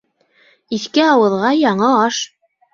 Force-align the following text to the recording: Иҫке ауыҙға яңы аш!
Иҫке 0.77 1.05
ауыҙға 1.11 1.53
яңы 1.61 1.95
аш! 2.01 2.27